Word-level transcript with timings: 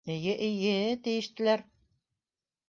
—Эйе, 0.11 0.31
эйе,— 0.45 0.71
тиештеләр. 1.09 1.67